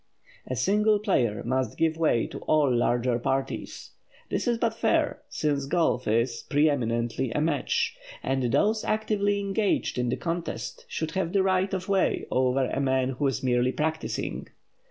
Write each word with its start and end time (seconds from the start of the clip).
A 0.47 0.55
single 0.55 0.97
player 0.97 1.43
must 1.45 1.77
give 1.77 1.95
way 1.95 2.25
to 2.25 2.39
all 2.47 2.75
larger 2.75 3.19
parties. 3.19 3.91
This 4.31 4.47
is 4.47 4.57
but 4.57 4.73
fair, 4.73 5.21
since 5.29 5.67
golf 5.67 6.07
is, 6.07 6.41
preeminently, 6.49 7.29
a 7.33 7.39
match; 7.39 7.95
and 8.23 8.45
those 8.51 8.83
actively 8.83 9.39
engaged 9.39 9.99
in 9.99 10.09
the 10.09 10.17
contest 10.17 10.85
should 10.87 11.11
have 11.11 11.33
the 11.33 11.43
right 11.43 11.71
of 11.71 11.87
way 11.87 12.25
over 12.31 12.65
a 12.71 12.79
man 12.79 13.09
who 13.09 13.27
is 13.27 13.43
merely 13.43 13.71
practising. 13.73 14.47